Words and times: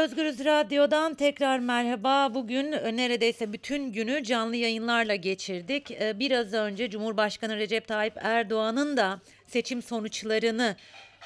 Özgürüz 0.00 0.44
Radyo'dan 0.44 1.14
tekrar 1.14 1.58
merhaba. 1.58 2.34
Bugün 2.34 2.72
neredeyse 2.72 3.52
bütün 3.52 3.92
günü 3.92 4.24
canlı 4.24 4.56
yayınlarla 4.56 5.14
geçirdik. 5.14 5.90
E, 5.90 6.18
Biraz 6.18 6.52
önce 6.52 6.90
Cumhurbaşkanı 6.90 7.56
Recep 7.56 7.88
Tayyip 7.88 8.14
Erdoğan'ın 8.16 8.96
da 8.96 9.20
seçim 9.46 9.82
sonuçlarını 9.82 10.76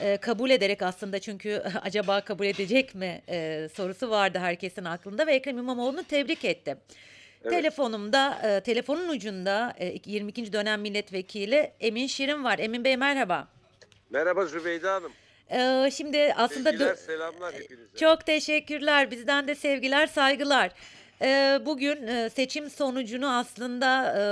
e, 0.00 0.16
kabul 0.16 0.50
ederek 0.50 0.82
aslında 0.82 1.18
çünkü 1.18 1.62
acaba 1.82 2.20
kabul 2.20 2.46
edecek 2.46 2.94
mi 2.94 3.22
e, 3.28 3.68
sorusu 3.74 4.10
vardı 4.10 4.38
herkesin 4.38 4.84
aklında 4.84 5.26
ve 5.26 5.34
Ekrem 5.34 5.58
İmamoğlu'nu 5.58 6.02
tebrik 6.04 6.44
etti. 6.44 6.76
Evet. 7.42 7.50
Telefonumda, 7.52 8.38
e, 8.42 8.60
telefonun 8.60 9.08
ucunda 9.08 9.74
e, 9.78 9.94
22. 10.06 10.52
dönem 10.52 10.80
milletvekili 10.80 11.72
Emin 11.80 12.06
Şirin 12.06 12.44
var. 12.44 12.58
Emin 12.58 12.84
Bey 12.84 12.96
merhaba. 12.96 13.48
Merhaba 14.10 14.46
Zübeyde 14.46 14.88
Hanım. 14.88 15.12
E, 15.50 15.90
Şimdi 15.90 16.34
aslında... 16.36 16.70
Sevgiler, 16.70 16.94
selamlar 16.94 17.54
hepinize. 17.54 17.96
Çok 17.96 18.26
teşekkürler. 18.26 19.10
Bizden 19.10 19.48
de 19.48 19.54
sevgiler, 19.54 20.06
saygılar. 20.06 20.70
Ee, 21.22 21.60
bugün 21.66 22.06
e, 22.06 22.30
seçim 22.30 22.70
sonucunu 22.70 23.36
aslında 23.36 24.14
e, 24.18 24.22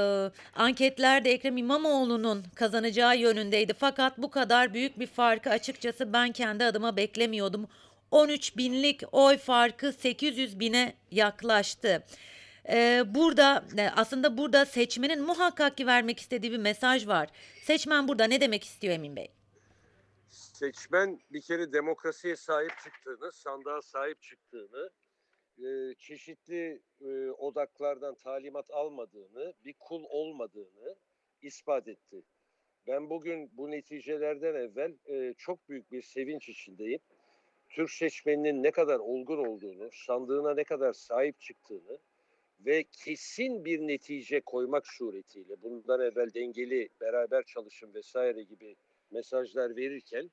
anketlerde 0.60 1.30
Ekrem 1.30 1.56
İmamoğlu'nun 1.56 2.44
kazanacağı 2.54 3.16
yönündeydi. 3.16 3.72
Fakat 3.78 4.18
bu 4.18 4.30
kadar 4.30 4.74
büyük 4.74 4.98
bir 4.98 5.06
farkı 5.06 5.50
açıkçası 5.50 6.12
ben 6.12 6.32
kendi 6.32 6.64
adıma 6.64 6.96
beklemiyordum. 6.96 7.68
13 8.10 8.56
binlik 8.56 9.02
oy 9.12 9.38
farkı 9.38 9.92
800 9.92 10.60
bine 10.60 10.94
yaklaştı. 11.10 12.02
Ee, 12.68 13.02
burada 13.06 13.64
aslında 13.96 14.38
burada 14.38 14.66
seçmenin 14.66 15.22
muhakkak 15.22 15.76
ki 15.76 15.86
vermek 15.86 16.20
istediği 16.20 16.52
bir 16.52 16.58
mesaj 16.58 17.06
var. 17.06 17.28
Seçmen 17.62 18.08
burada 18.08 18.24
ne 18.24 18.40
demek 18.40 18.64
istiyor 18.64 18.94
Emin 18.94 19.16
Bey? 19.16 19.28
Seçmen 20.52 21.20
bir 21.30 21.40
kere 21.40 21.72
demokrasiye 21.72 22.36
sahip 22.36 22.72
çıktığını, 22.84 23.32
sandığa 23.32 23.82
sahip 23.82 24.22
çıktığını, 24.22 24.90
e, 25.58 25.94
çeşitli 25.98 26.82
e, 27.00 27.30
odaklardan 27.30 28.14
talimat 28.14 28.70
almadığını, 28.70 29.54
bir 29.64 29.74
kul 29.78 30.04
olmadığını 30.08 30.96
ispat 31.42 31.88
etti. 31.88 32.22
Ben 32.86 33.10
bugün 33.10 33.50
bu 33.52 33.70
neticelerden 33.70 34.54
evvel 34.54 34.94
e, 35.06 35.34
çok 35.38 35.68
büyük 35.68 35.92
bir 35.92 36.02
sevinç 36.02 36.48
içindeyim. 36.48 37.00
Türk 37.68 37.90
seçmeninin 37.90 38.62
ne 38.62 38.70
kadar 38.70 38.98
olgun 38.98 39.46
olduğunu, 39.46 39.90
sandığına 39.92 40.54
ne 40.54 40.64
kadar 40.64 40.92
sahip 40.92 41.40
çıktığını 41.40 41.98
ve 42.60 42.84
kesin 42.92 43.64
bir 43.64 43.80
netice 43.80 44.40
koymak 44.40 44.86
suretiyle 44.86 45.62
bundan 45.62 46.00
evvel 46.00 46.34
dengeli 46.34 46.88
beraber 47.00 47.42
çalışın 47.42 47.94
vesaire 47.94 48.42
gibi 48.42 48.76
mesajlar 49.12 49.76
verirken 49.76 50.30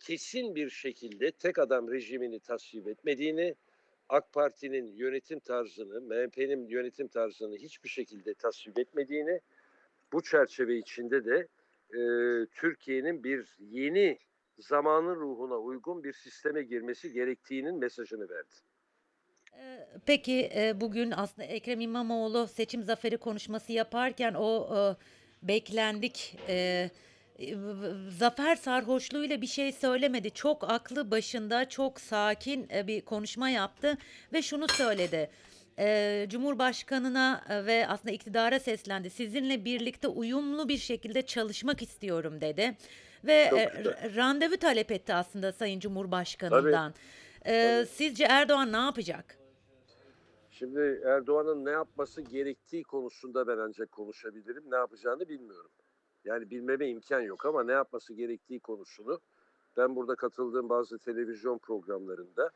kesin 0.00 0.54
bir 0.54 0.70
şekilde 0.70 1.30
tek 1.30 1.58
adam 1.58 1.90
rejimini 1.90 2.40
tasvip 2.40 2.88
etmediğini, 2.88 3.54
AK 4.08 4.32
Parti'nin 4.32 4.92
yönetim 4.92 5.40
tarzını, 5.40 6.00
MHP'nin 6.00 6.66
yönetim 6.68 7.08
tarzını 7.08 7.56
hiçbir 7.56 7.88
şekilde 7.88 8.34
tasvip 8.34 8.78
etmediğini, 8.78 9.40
bu 10.12 10.22
çerçeve 10.22 10.76
içinde 10.78 11.24
de 11.24 11.48
e, 11.90 12.00
Türkiye'nin 12.46 13.24
bir 13.24 13.56
yeni 13.58 14.18
zamanın 14.58 15.14
ruhuna 15.14 15.58
uygun 15.58 16.04
bir 16.04 16.12
sisteme 16.12 16.62
girmesi 16.62 17.12
gerektiğinin 17.12 17.78
mesajını 17.78 18.28
verdi. 18.28 18.54
Ee, 19.58 19.86
Peki 20.06 20.50
e, 20.56 20.80
bugün 20.80 21.10
aslında 21.10 21.48
Ekrem 21.48 21.80
İmamoğlu 21.80 22.46
seçim 22.46 22.82
zaferi 22.82 23.16
konuşması 23.16 23.72
yaparken 23.72 24.34
o 24.34 24.76
e, 24.76 24.80
beklendik 25.48 26.36
e, 26.48 26.54
e, 26.54 26.90
zafer 28.08 28.56
sarhoşluğuyla 28.56 29.40
bir 29.40 29.46
şey 29.46 29.72
söylemedi. 29.72 30.30
Çok 30.30 30.70
aklı 30.70 31.10
başında, 31.10 31.68
çok 31.68 32.00
sakin 32.00 32.68
e, 32.74 32.86
bir 32.86 33.00
konuşma 33.00 33.50
yaptı 33.50 33.98
ve 34.32 34.42
şunu 34.42 34.68
söyledi. 34.68 35.30
E, 35.78 36.26
Cumhurbaşkanına 36.28 37.44
e, 37.48 37.66
ve 37.66 37.86
aslında 37.88 38.10
iktidara 38.14 38.60
seslendi. 38.60 39.10
Sizinle 39.10 39.64
birlikte 39.64 40.08
uyumlu 40.08 40.68
bir 40.68 40.78
şekilde 40.78 41.22
çalışmak 41.22 41.82
istiyorum 41.82 42.40
dedi. 42.40 42.76
Ve 43.24 43.32
e, 43.32 43.70
randevu 44.16 44.56
talep 44.56 44.92
etti 44.92 45.14
aslında 45.14 45.52
Sayın 45.52 45.80
Cumhurbaşkanı'ndan. 45.80 46.94
E, 47.44 47.76
Tabii. 47.76 47.86
sizce 47.86 48.24
Erdoğan 48.24 48.72
ne 48.72 48.76
yapacak? 48.76 49.38
Şimdi 50.50 51.00
Erdoğan'ın 51.06 51.64
ne 51.64 51.70
yapması 51.70 52.20
gerektiği 52.20 52.82
konusunda 52.82 53.46
ben 53.46 53.58
ancak 53.58 53.92
konuşabilirim. 53.92 54.62
Ne 54.70 54.76
yapacağını 54.76 55.28
bilmiyorum. 55.28 55.70
Yani 56.24 56.50
bilmeme 56.50 56.88
imkan 56.88 57.20
yok 57.20 57.46
ama 57.46 57.64
ne 57.64 57.72
yapması 57.72 58.14
gerektiği 58.14 58.60
konusunu 58.60 59.20
ben 59.76 59.96
burada 59.96 60.14
katıldığım 60.14 60.68
bazı 60.68 60.98
televizyon 60.98 61.58
programlarında 61.58 62.50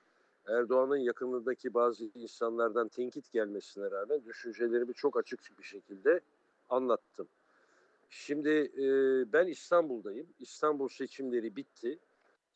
Erdoğan'ın 0.48 0.96
yakınındaki 0.96 1.74
bazı 1.74 2.04
insanlardan 2.14 2.88
tenkit 2.88 3.32
gelmesine 3.32 3.90
rağmen 3.90 4.24
düşüncelerimi 4.24 4.94
çok 4.94 5.16
açık 5.16 5.58
bir 5.58 5.64
şekilde 5.64 6.20
anlattım. 6.68 7.28
Şimdi 8.10 8.50
e, 8.78 8.86
ben 9.32 9.46
İstanbul'dayım. 9.46 10.26
İstanbul 10.38 10.88
seçimleri 10.88 11.56
bitti. 11.56 11.98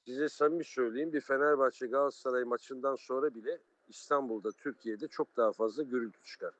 Size 0.04 0.28
samimi 0.28 0.64
söyleyeyim 0.64 1.12
bir 1.12 1.20
Fenerbahçe 1.20 1.86
Galatasaray 1.86 2.44
maçından 2.44 2.96
sonra 2.96 3.34
bile 3.34 3.58
İstanbul'da 3.88 4.52
Türkiye'de 4.52 5.08
çok 5.08 5.36
daha 5.36 5.52
fazla 5.52 5.82
gürültü 5.82 6.24
çıkar. 6.24 6.54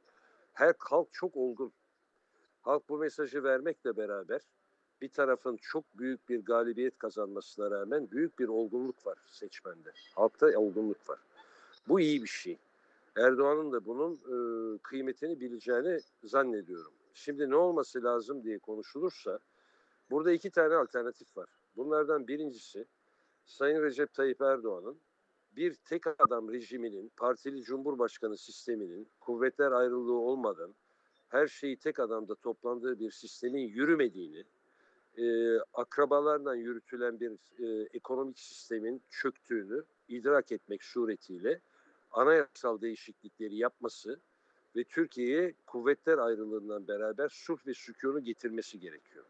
Her 0.52 0.74
halk 0.78 1.08
çok 1.12 1.36
olgun. 1.36 1.72
Halk 2.62 2.88
bu 2.88 2.98
mesajı 2.98 3.44
vermekle 3.44 3.96
beraber 3.96 4.40
bir 5.00 5.08
tarafın 5.08 5.56
çok 5.56 5.84
büyük 5.98 6.28
bir 6.28 6.44
galibiyet 6.44 6.98
kazanmasına 6.98 7.70
rağmen 7.70 8.10
büyük 8.10 8.38
bir 8.38 8.48
olgunluk 8.48 9.06
var 9.06 9.18
seçmende. 9.26 9.92
Halkta 10.14 10.58
olgunluk 10.58 11.08
var. 11.08 11.18
Bu 11.88 12.00
iyi 12.00 12.22
bir 12.22 12.28
şey. 12.28 12.58
Erdoğan'ın 13.16 13.72
da 13.72 13.84
bunun 13.84 14.14
e, 14.14 14.78
kıymetini 14.78 15.40
bileceğini 15.40 16.00
zannediyorum. 16.24 16.92
Şimdi 17.14 17.50
ne 17.50 17.56
olması 17.56 18.04
lazım 18.04 18.44
diye 18.44 18.58
konuşulursa 18.58 19.38
burada 20.10 20.32
iki 20.32 20.50
tane 20.50 20.74
alternatif 20.74 21.36
var. 21.36 21.48
Bunlardan 21.76 22.28
birincisi 22.28 22.86
Sayın 23.44 23.82
Recep 23.82 24.14
Tayyip 24.14 24.40
Erdoğan'ın 24.40 25.00
bir 25.56 25.74
tek 25.74 26.06
adam 26.06 26.52
rejiminin, 26.52 27.12
partili 27.16 27.62
cumhurbaşkanı 27.62 28.38
sisteminin 28.38 29.08
kuvvetler 29.20 29.72
ayrılığı 29.72 30.18
olmadan 30.18 30.74
her 31.32 31.46
şeyi 31.46 31.76
tek 31.76 32.00
adamda 32.00 32.34
toplandığı 32.34 32.98
bir 32.98 33.10
sistemin 33.10 33.68
yürümediğini, 33.68 34.44
e, 35.18 35.56
akrabalarla 35.74 36.54
yürütülen 36.54 37.20
bir 37.20 37.32
e, 37.58 37.88
ekonomik 37.92 38.38
sistemin 38.38 39.02
çöktüğünü 39.10 39.84
idrak 40.08 40.52
etmek 40.52 40.84
suretiyle 40.84 41.60
anayasal 42.10 42.80
değişiklikleri 42.80 43.56
yapması 43.56 44.20
ve 44.76 44.84
Türkiye'ye 44.84 45.54
kuvvetler 45.66 46.18
ayrılığından 46.18 46.88
beraber 46.88 47.28
sulh 47.28 47.66
ve 47.66 47.74
sükûnu 47.74 48.20
getirmesi 48.20 48.80
gerekiyor. 48.80 49.24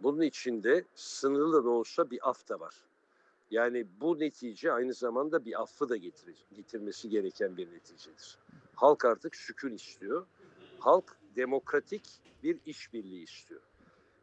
Bunun 0.00 0.22
içinde 0.22 0.84
sınırlı 0.94 1.64
da 1.64 1.68
olsa 1.68 2.10
bir 2.10 2.30
af 2.30 2.48
da 2.48 2.60
var. 2.60 2.74
Yani 3.50 3.86
bu 4.00 4.18
netice 4.18 4.72
aynı 4.72 4.94
zamanda 4.94 5.44
bir 5.44 5.62
affı 5.62 5.88
da 5.88 5.96
getirir, 5.96 6.46
getirmesi 6.54 7.08
gereken 7.08 7.56
bir 7.56 7.72
neticedir. 7.72 8.38
Halk 8.74 9.04
artık 9.04 9.36
sükun 9.36 9.72
istiyor. 9.72 10.26
Halk 10.78 11.18
demokratik 11.38 12.02
bir 12.42 12.58
işbirliği 12.66 13.22
istiyor. 13.22 13.60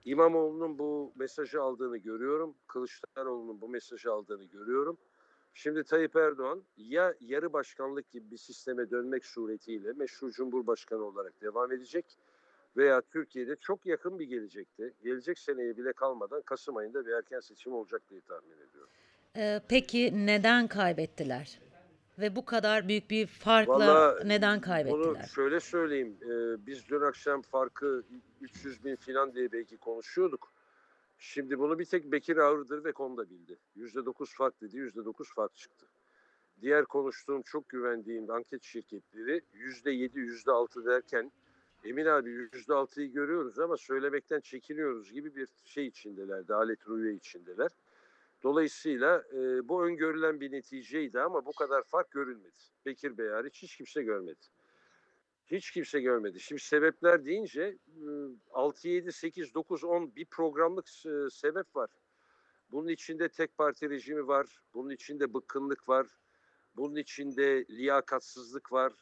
İmamoğlu'nun 0.05 0.79
bu 0.79 1.11
mesajı 1.15 1.61
aldığını 1.61 1.97
görüyorum. 1.97 2.55
Kılıçdaroğlu'nun 2.67 3.61
bu 3.61 3.69
mesajı 3.69 4.11
aldığını 4.11 4.43
görüyorum. 4.43 4.97
Şimdi 5.53 5.83
Tayyip 5.83 6.15
Erdoğan 6.15 6.63
ya 6.77 7.13
yarı 7.21 7.53
başkanlık 7.53 8.11
gibi 8.11 8.31
bir 8.31 8.37
sisteme 8.37 8.89
dönmek 8.89 9.25
suretiyle 9.25 9.93
meşru 9.93 10.31
cumhurbaşkanı 10.31 11.03
olarak 11.03 11.41
devam 11.41 11.71
edecek 11.71 12.05
veya 12.77 13.01
Türkiye'de 13.01 13.55
çok 13.55 13.85
yakın 13.85 14.19
bir 14.19 14.25
gelecekte, 14.25 14.93
gelecek 15.03 15.39
seneye 15.39 15.77
bile 15.77 15.93
kalmadan 15.93 16.41
Kasım 16.41 16.77
ayında 16.77 17.05
bir 17.05 17.11
erken 17.11 17.39
seçim 17.39 17.73
olacak 17.73 18.01
diye 18.09 18.21
tahmin 18.21 18.57
ediyorum. 18.69 18.89
Ee, 19.35 19.61
peki 19.69 20.25
neden 20.25 20.67
kaybettiler? 20.67 21.59
Ve 22.19 22.35
bu 22.35 22.45
kadar 22.45 22.87
büyük 22.87 23.09
bir 23.09 23.27
farkla 23.27 23.73
Vallahi 23.73 24.29
neden 24.29 24.55
Bunu 24.55 24.61
kaybettiler? 24.61 25.29
şöyle 25.35 25.59
söyleyeyim. 25.59 26.17
e, 26.21 26.65
biz 26.67 26.89
dün 26.89 27.01
akşam 27.01 27.41
farkı 27.41 28.03
300 28.41 28.85
bin 28.85 28.95
falan 28.95 29.33
diye 29.35 29.51
belki 29.51 29.77
konuşuyorduk. 29.77 30.51
Şimdi 31.17 31.59
bunu 31.59 31.79
bir 31.79 31.85
tek 31.85 32.11
Bekir 32.11 32.37
Ağırdır 32.37 32.83
ve 32.83 32.91
konuda 32.91 33.29
bildi. 33.29 33.57
%9 33.75 34.35
fark 34.35 34.61
dedi, 34.61 34.77
%9 34.77 35.33
fark 35.35 35.55
çıktı. 35.55 35.85
Diğer 36.61 36.85
konuştuğum 36.85 37.41
çok 37.41 37.69
güvendiğim 37.69 38.31
anket 38.31 38.63
şirketleri 38.63 39.41
%7, 39.53 40.19
%6 40.19 40.85
derken 40.85 41.31
Emin 41.83 42.05
abi 42.05 42.29
%6'yı 42.29 43.11
görüyoruz 43.11 43.59
ama 43.59 43.77
söylemekten 43.77 44.39
çekiniyoruz 44.39 45.11
gibi 45.11 45.35
bir 45.35 45.47
şey 45.65 45.87
içindeler, 45.87 46.49
alet 46.49 46.89
rüya 46.89 47.11
içindeler. 47.11 47.71
Dolayısıyla 48.45 49.23
e, 49.33 49.67
bu 49.67 49.85
öngörülen 49.85 50.39
bir 50.39 50.51
neticeydi 50.51 51.19
ama 51.19 51.45
bu 51.45 51.53
kadar 51.53 51.83
fark 51.83 52.11
görülmedi. 52.11 52.57
Bekir 52.85 53.17
Bey 53.17 53.29
hariç 53.29 53.63
hiç 53.63 53.77
kimse 53.77 54.03
görmedi. 54.03 54.45
Hiç 55.45 55.71
kimse 55.71 56.01
görmedi. 56.01 56.39
Şimdi 56.39 56.61
sebepler 56.61 57.25
deyince 57.25 57.61
e, 57.61 57.77
6, 58.51 58.87
7, 58.87 59.11
8, 59.11 59.53
9, 59.53 59.83
10 59.83 60.15
bir 60.15 60.25
programlık 60.25 60.89
sebep 61.31 61.75
var. 61.75 61.89
Bunun 62.71 62.87
içinde 62.87 63.29
tek 63.29 63.57
parti 63.57 63.89
rejimi 63.89 64.27
var. 64.27 64.59
Bunun 64.73 64.89
içinde 64.89 65.33
bıkkınlık 65.33 65.89
var. 65.89 66.07
Bunun 66.75 66.95
içinde 66.95 67.65
liyakatsızlık 67.69 68.71
var. 68.71 68.93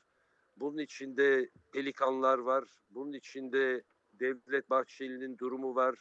Bunun 0.57 0.77
içinde 0.77 1.49
pelikanlar 1.73 2.37
var. 2.37 2.63
Bunun 2.89 3.13
içinde 3.13 3.83
Devlet 4.13 4.69
Bahçeli'nin 4.69 5.37
durumu 5.37 5.75
var. 5.75 5.95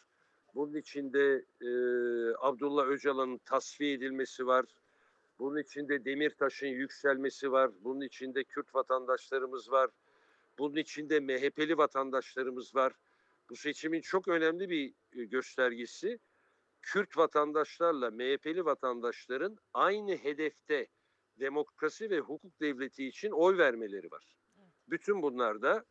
Bunun 0.54 0.74
içinde 0.74 1.44
e, 1.60 1.68
Abdullah 2.38 2.86
Öcalan'ın 2.86 3.38
tasfiye 3.38 3.92
edilmesi 3.92 4.46
var. 4.46 4.64
Bunun 5.38 5.58
içinde 5.58 6.04
Demirtaş'ın 6.04 6.66
yükselmesi 6.66 7.52
var. 7.52 7.70
Bunun 7.80 8.00
içinde 8.00 8.44
Kürt 8.44 8.74
vatandaşlarımız 8.74 9.70
var. 9.70 9.90
Bunun 10.58 10.76
içinde 10.76 11.20
MHP'li 11.20 11.78
vatandaşlarımız 11.78 12.74
var. 12.74 12.92
Bu 13.50 13.56
seçimin 13.56 14.00
çok 14.00 14.28
önemli 14.28 14.70
bir 14.70 14.94
e, 15.12 15.24
göstergesi. 15.24 16.18
Kürt 16.82 17.16
vatandaşlarla 17.16 18.10
MHP'li 18.10 18.64
vatandaşların 18.64 19.56
aynı 19.74 20.16
hedefte 20.16 20.86
demokrasi 21.40 22.10
ve 22.10 22.20
hukuk 22.20 22.60
devleti 22.60 23.06
için 23.06 23.30
oy 23.30 23.58
vermeleri 23.58 24.10
var. 24.10 24.36
Bütün 24.88 25.22
bunlar 25.22 25.62
da 25.62 25.84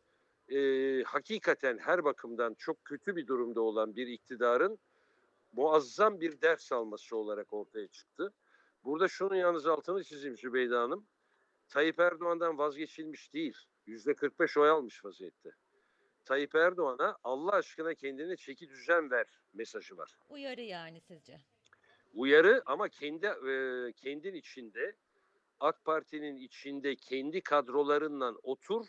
e, 0.48 1.02
hakikaten 1.02 1.78
her 1.78 2.04
bakımdan 2.04 2.54
çok 2.54 2.84
kötü 2.84 3.16
bir 3.16 3.26
durumda 3.26 3.60
olan 3.60 3.96
bir 3.96 4.06
iktidarın 4.06 4.78
muazzam 5.52 6.20
bir 6.20 6.40
ders 6.40 6.72
alması 6.72 7.16
olarak 7.16 7.52
ortaya 7.52 7.88
çıktı. 7.88 8.32
Burada 8.84 9.08
şunun 9.08 9.34
yalnız 9.34 9.66
altını 9.66 10.04
çizeyim 10.04 10.36
Zübeyde 10.36 10.74
Hanım. 10.74 11.06
Tayyip 11.68 12.00
Erdoğan'dan 12.00 12.58
vazgeçilmiş 12.58 13.32
değil. 13.32 13.56
Yüzde 13.86 14.14
45 14.14 14.56
oy 14.56 14.70
almış 14.70 15.04
vaziyette. 15.04 15.50
Tayyip 16.24 16.54
Erdoğan'a 16.54 17.16
Allah 17.24 17.52
aşkına 17.52 17.94
kendine 17.94 18.36
çeki 18.36 18.68
düzen 18.68 19.10
ver 19.10 19.26
mesajı 19.52 19.96
var. 19.96 20.18
Uyarı 20.28 20.60
yani 20.60 21.00
sizce? 21.00 21.40
Uyarı 22.14 22.62
ama 22.66 22.88
kendi 22.88 23.26
e, 23.26 23.92
kendin 23.92 24.34
içinde 24.34 24.96
AK 25.60 25.84
Parti'nin 25.84 26.36
içinde 26.36 26.96
kendi 26.96 27.40
kadrolarından 27.40 28.38
otur, 28.42 28.86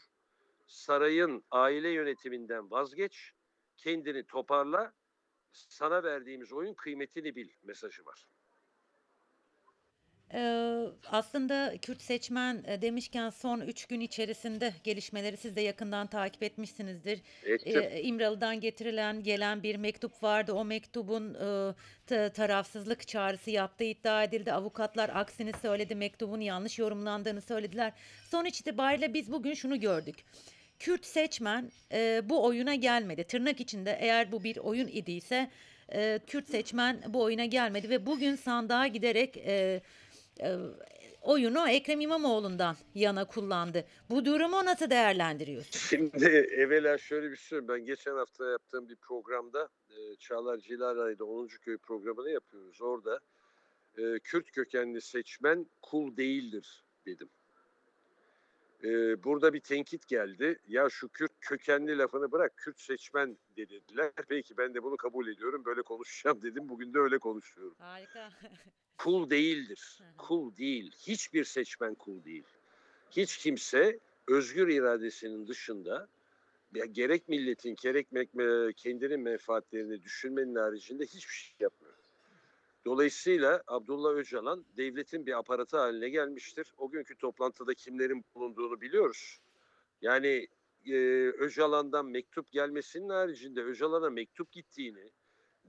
sarayın 0.68 1.44
aile 1.52 1.90
yönetiminden 1.90 2.72
vazgeç, 2.72 3.32
kendini 3.78 4.24
toparla, 4.24 4.94
sana 5.52 6.04
verdiğimiz 6.04 6.54
oyun 6.54 6.74
kıymetini 6.74 7.36
bil 7.36 7.50
mesajı 7.64 8.06
var. 8.06 8.28
Ee, 10.36 10.86
aslında 11.12 11.74
Kürt 11.82 12.02
seçmen 12.02 12.64
e, 12.68 12.82
demişken 12.82 13.30
son 13.30 13.60
3 13.62 13.86
gün 13.86 14.00
içerisinde 14.00 14.74
gelişmeleri 14.84 15.38
siz 15.38 15.56
de 15.56 15.62
yakından 15.62 16.08
takip 16.08 16.44
etmişsinizdir. 16.44 17.22
Ettim. 17.44 17.82
Ee, 17.84 18.02
İmralı'dan 18.02 18.60
getirilen 18.60 19.24
gelen 19.24 19.64
bir 19.64 19.76
mektup 19.76 20.24
vardı. 20.24 20.54
O 20.54 20.66
mektubun 20.66 21.34
e, 21.34 21.74
ta- 22.08 22.32
tarafsızlık 22.34 23.08
çağrısı 23.08 23.52
yaptığı 23.52 23.84
iddia 23.84 24.24
edildi. 24.24 24.54
Avukatlar 24.54 25.10
aksini 25.14 25.52
söyledi. 25.62 25.96
Mektubun 25.96 26.40
yanlış 26.40 26.80
yorumlandığını 26.80 27.42
söylediler. 27.42 27.94
Sonuç 28.30 28.60
itibariyle 28.60 29.14
biz 29.14 29.32
bugün 29.32 29.54
şunu 29.54 29.80
gördük. 29.80 30.26
Kürt 30.80 31.06
seçmen 31.06 31.72
e, 31.92 32.22
bu 32.24 32.46
oyuna 32.46 32.76
gelmedi. 32.76 33.24
Tırnak 33.24 33.62
içinde 33.62 33.98
eğer 34.02 34.32
bu 34.32 34.44
bir 34.44 34.58
oyun 34.58 34.88
idiyse 34.88 35.50
e, 35.94 36.20
Kürt 36.28 36.50
seçmen 36.50 37.04
bu 37.08 37.24
oyuna 37.24 37.46
gelmedi 37.46 37.90
ve 37.90 38.06
bugün 38.06 38.36
sandığa 38.36 38.88
giderek 38.88 39.38
e, 39.38 39.82
e, 40.42 40.58
oyunu 41.22 41.70
Ekrem 41.70 42.02
İmamoğlu'ndan 42.02 42.76
yana 42.96 43.26
kullandı. 43.26 43.86
Bu 44.10 44.26
durumu 44.26 44.66
nasıl 44.66 44.90
değerlendiriyorsun? 44.90 45.80
Şimdi 45.80 46.26
evvela 46.58 46.98
şöyle 46.98 47.32
bir 47.32 47.38
şey. 47.38 47.68
Ben 47.68 47.86
geçen 47.86 48.16
hafta 48.16 48.50
yaptığım 48.50 48.90
bir 48.90 48.96
programda 48.96 49.70
e, 49.90 50.16
Çağlar 50.16 50.58
Cilara 50.58 51.12
ile 51.12 51.24
10. 51.24 51.48
köy 51.48 51.78
programını 51.78 52.30
yapıyoruz. 52.30 52.82
Orada 52.82 53.20
e, 53.98 54.20
Kürt 54.20 54.52
kökenli 54.52 55.02
seçmen 55.02 55.66
kul 55.82 56.18
değildir 56.18 56.84
dedim. 57.06 57.30
E, 58.84 59.24
burada 59.24 59.54
bir 59.54 59.60
tenkit 59.60 60.08
geldi. 60.08 60.60
Ya 60.68 60.90
şu 60.90 61.10
Kürt 61.10 61.32
kökenli 61.42 61.98
lafını 61.98 62.32
bırak 62.32 62.58
Kürt 62.58 62.80
seçmen 62.80 63.38
de 63.58 63.70
dediler. 63.70 64.12
Peki 64.30 64.58
ben 64.58 64.74
de 64.74 64.84
bunu 64.84 64.98
kabul 64.98 65.28
ediyorum. 65.28 65.66
Böyle 65.66 65.82
konuşacağım 65.82 66.42
dedim. 66.42 66.70
Bugün 66.70 66.94
de 66.94 67.00
öyle 67.00 67.18
konuşuyorum. 67.18 67.76
Harika. 67.80 68.30
Kul 68.98 69.30
değildir. 69.30 70.00
Kul 70.18 70.56
değil. 70.56 70.92
Hiçbir 70.98 71.44
seçmen 71.44 71.96
kul 71.96 72.24
değil. 72.24 72.44
Hiç 73.12 73.38
kimse 73.38 74.00
özgür 74.28 74.68
iradesinin 74.68 75.48
dışında 75.48 76.08
ya 76.76 76.86
gerek 76.86 77.30
milletin 77.30 77.76
gerek 77.82 78.08
kendinin 78.76 79.20
menfaatlerini 79.20 80.02
düşünmenin 80.02 80.56
haricinde 80.56 81.06
hiçbir 81.06 81.34
şey 81.34 81.56
yapmıyor. 81.60 81.83
Dolayısıyla 82.86 83.64
Abdullah 83.68 84.14
Öcalan 84.14 84.66
devletin 84.78 85.26
bir 85.26 85.38
aparatı 85.38 85.78
haline 85.78 86.10
gelmiştir. 86.10 86.74
O 86.78 86.90
günkü 86.90 87.16
toplantıda 87.16 87.74
kimlerin 87.74 88.26
bulunduğunu 88.36 88.82
biliyoruz. 88.82 89.40
Yani 90.02 90.48
e, 90.86 90.96
Öcalan'dan 91.28 92.06
mektup 92.06 92.52
gelmesinin 92.52 93.10
haricinde 93.10 93.64
Öcalan'a 93.64 94.10
mektup 94.10 94.52
gittiğini, 94.52 95.12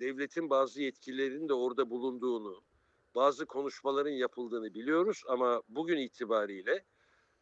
devletin 0.00 0.50
bazı 0.50 0.82
yetkililerinin 0.82 1.48
de 1.48 1.52
orada 1.54 1.90
bulunduğunu, 1.90 2.62
bazı 3.14 3.46
konuşmaların 3.46 4.10
yapıldığını 4.10 4.74
biliyoruz 4.74 5.22
ama 5.28 5.62
bugün 5.68 5.98
itibariyle 5.98 6.84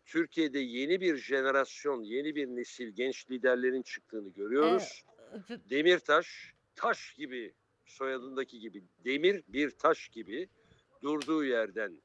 Türkiye'de 0.04 0.58
yeni 0.58 1.00
bir 1.00 1.16
jenerasyon, 1.16 2.02
yeni 2.02 2.34
bir 2.34 2.46
nesil 2.46 2.88
genç 2.88 3.30
liderlerin 3.30 3.82
çıktığını 3.82 4.28
görüyoruz. 4.28 5.04
Demirtaş 5.70 6.54
taş 6.74 7.14
gibi 7.14 7.54
soyadındaki 7.86 8.58
gibi 8.58 8.84
demir 9.04 9.42
bir 9.48 9.70
taş 9.70 10.08
gibi 10.08 10.48
durduğu 11.02 11.44
yerden 11.44 12.02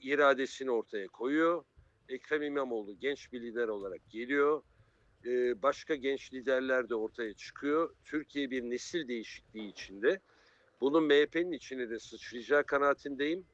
iradesini 0.00 0.70
ortaya 0.70 1.06
koyuyor. 1.06 1.64
Ekrem 2.08 2.42
İmamoğlu 2.42 2.98
genç 2.98 3.32
bir 3.32 3.42
lider 3.42 3.68
olarak 3.68 4.10
geliyor. 4.10 4.62
Ee, 5.26 5.62
başka 5.62 5.94
genç 5.94 6.32
liderler 6.32 6.88
de 6.88 6.94
ortaya 6.94 7.34
çıkıyor. 7.34 7.94
Türkiye 8.04 8.50
bir 8.50 8.62
nesil 8.62 9.08
değişikliği 9.08 9.68
içinde. 9.68 10.20
Bunun 10.80 11.04
MHP'nin 11.04 11.52
içine 11.52 11.90
de 11.90 11.98
sıçrayacağı 11.98 12.64
kanaatindeyim. 12.64 13.44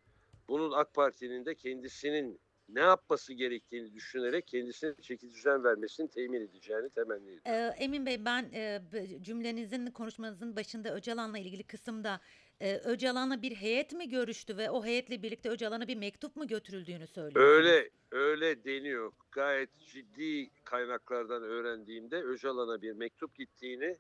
Bunun 0.48 0.72
AK 0.72 0.94
Parti'nin 0.94 1.46
de 1.46 1.54
kendisinin 1.54 2.40
ne 2.68 2.80
yapması 2.80 3.32
gerektiğini 3.32 3.94
düşünerek 3.94 4.46
kendisine 4.46 4.94
çeki 5.02 5.30
düzen 5.30 5.64
vermesini 5.64 6.08
temin 6.08 6.40
edeceğini 6.40 6.90
temenni 6.90 7.30
ediyorum. 7.30 7.42
Ee, 7.78 7.84
Emin 7.84 8.06
Bey 8.06 8.24
ben 8.24 8.50
e, 8.52 8.82
cümlenizin 9.20 9.86
konuşmanızın 9.86 10.56
başında 10.56 10.94
Öcalan'la 10.94 11.38
ilgili 11.38 11.62
kısımda 11.62 12.20
e, 12.60 12.76
Öcalan'la 12.76 13.42
bir 13.42 13.54
heyet 13.54 13.92
mi 13.92 14.08
görüştü 14.08 14.56
ve 14.56 14.70
o 14.70 14.84
heyetle 14.84 15.22
birlikte 15.22 15.48
Öcalan'a 15.48 15.88
bir 15.88 15.96
mektup 15.96 16.36
mu 16.36 16.46
götürüldüğünü 16.46 17.06
söylüyorsunuz? 17.06 17.56
Öyle 17.56 17.90
öyle 18.10 18.64
deniyor. 18.64 19.12
Gayet 19.32 19.70
ciddi 19.78 20.50
kaynaklardan 20.64 21.42
öğrendiğimde 21.42 22.22
Öcalan'a 22.22 22.82
bir 22.82 22.92
mektup 22.92 23.34
gittiğini 23.34 23.96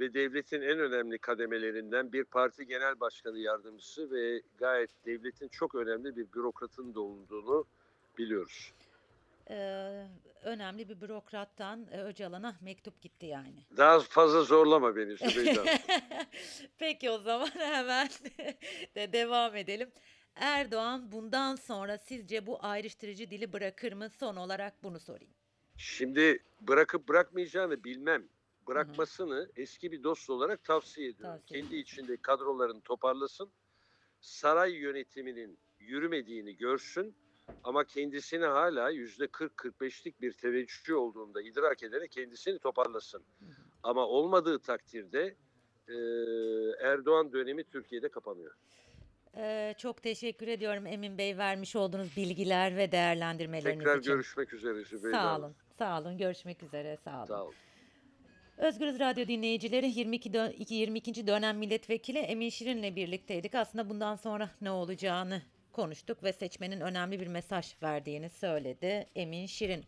ve 0.00 0.14
devletin 0.14 0.62
en 0.62 0.78
önemli 0.78 1.18
kademelerinden 1.18 2.12
bir 2.12 2.24
parti 2.24 2.66
genel 2.66 3.00
başkanı 3.00 3.38
yardımcısı 3.38 4.10
ve 4.10 4.42
gayet 4.58 4.90
devletin 5.06 5.48
çok 5.48 5.74
önemli 5.74 6.16
bir 6.16 6.32
bürokratın 6.32 6.94
da 6.94 7.00
olduğunu 7.00 7.66
biliyoruz. 8.18 8.72
Ee, 9.50 10.06
önemli 10.42 10.88
bir 10.88 11.00
bürokrattan 11.00 11.86
e, 11.92 12.02
Öcalan'a 12.02 12.56
mektup 12.60 13.00
gitti 13.00 13.26
yani. 13.26 13.66
Daha 13.76 14.00
fazla 14.00 14.42
zorlama 14.42 14.96
beni 14.96 15.16
Zübeyde. 15.16 15.78
Peki 16.78 17.10
o 17.10 17.18
zaman 17.18 17.46
hemen 17.58 18.08
de 18.94 19.12
devam 19.12 19.56
edelim. 19.56 19.90
Erdoğan 20.34 21.12
bundan 21.12 21.56
sonra 21.56 21.98
sizce 21.98 22.46
bu 22.46 22.64
ayrıştırıcı 22.64 23.30
dili 23.30 23.52
bırakır 23.52 23.92
mı? 23.92 24.10
Son 24.10 24.36
olarak 24.36 24.82
bunu 24.82 25.00
sorayım. 25.00 25.34
Şimdi 25.76 26.38
bırakıp 26.60 27.08
bırakmayacağını 27.08 27.84
bilmem. 27.84 28.28
Bırakmasını 28.68 29.50
eski 29.56 29.92
bir 29.92 30.02
dost 30.02 30.30
olarak 30.30 30.64
tavsiye 30.64 31.08
ediyorum. 31.08 31.38
Tavsiye 31.38 31.60
Kendi 31.60 31.76
içinde 31.76 32.16
kadrolarını 32.16 32.80
toparlasın. 32.80 33.52
Saray 34.20 34.72
yönetiminin 34.72 35.58
yürümediğini 35.78 36.56
görsün. 36.56 37.16
Ama 37.64 37.84
kendisine 37.84 38.46
hala 38.46 38.90
yüzde 38.90 39.24
40-45'lik 39.24 40.20
bir 40.20 40.32
teveccüh 40.32 40.96
olduğunda 40.96 41.42
idrak 41.42 41.82
ederek 41.82 42.12
kendisini 42.12 42.58
toparlasın. 42.58 43.22
Ama 43.82 44.06
olmadığı 44.06 44.58
takdirde 44.58 45.36
e, 45.88 45.94
Erdoğan 46.88 47.32
dönemi 47.32 47.64
Türkiye'de 47.64 48.08
kapanıyor. 48.08 48.54
Ee, 49.36 49.74
çok 49.78 50.02
teşekkür 50.02 50.48
ediyorum 50.48 50.86
Emin 50.86 51.18
Bey 51.18 51.38
vermiş 51.38 51.76
olduğunuz 51.76 52.16
bilgiler 52.16 52.76
ve 52.76 52.92
değerlendirmeleriniz 52.92 53.78
Tekrar 53.78 53.98
için. 53.98 54.12
görüşmek 54.12 54.52
üzere 54.54 54.84
Zübeyde 54.84 55.16
Sağ 55.16 55.38
olun. 55.38 55.54
Sağ 55.78 56.00
olun. 56.00 56.18
Görüşmek 56.18 56.62
üzere. 56.62 56.96
Sağ 57.04 57.16
olun. 57.18 57.26
Sağ 57.26 57.44
olun. 57.44 57.54
Özgürüz 58.58 59.00
Radyo 59.00 59.26
dinleyicileri 59.28 59.86
22 59.98 60.30
dö- 60.30 60.74
22. 60.74 61.26
dönem 61.26 61.58
milletvekili 61.58 62.18
Emin 62.18 62.48
Şirin'le 62.48 62.96
birlikteydik. 62.96 63.54
Aslında 63.54 63.88
bundan 63.88 64.14
sonra 64.14 64.50
ne 64.60 64.70
olacağını 64.70 65.42
konuştuk 65.72 66.24
ve 66.24 66.32
seçmenin 66.32 66.80
önemli 66.80 67.20
bir 67.20 67.26
mesaj 67.26 67.74
verdiğini 67.82 68.28
söyledi 68.28 69.06
Emin 69.14 69.46
Şirin. 69.46 69.84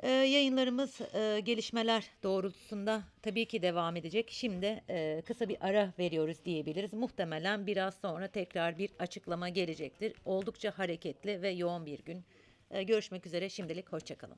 Ee, 0.00 0.10
yayınlarımız 0.10 1.00
e, 1.00 1.40
gelişmeler 1.40 2.10
doğrultusunda 2.22 3.02
tabii 3.22 3.46
ki 3.46 3.62
devam 3.62 3.96
edecek. 3.96 4.30
Şimdi 4.30 4.82
e, 4.88 5.22
kısa 5.26 5.48
bir 5.48 5.56
ara 5.60 5.92
veriyoruz 5.98 6.44
diyebiliriz. 6.44 6.92
Muhtemelen 6.92 7.66
biraz 7.66 7.94
sonra 7.94 8.28
tekrar 8.28 8.78
bir 8.78 8.90
açıklama 8.98 9.48
gelecektir. 9.48 10.12
Oldukça 10.24 10.78
hareketli 10.78 11.42
ve 11.42 11.50
yoğun 11.50 11.86
bir 11.86 11.98
gün. 12.04 12.24
Ee, 12.70 12.82
görüşmek 12.82 13.26
üzere 13.26 13.48
şimdilik 13.48 13.92
hoşçakalın. 13.92 14.36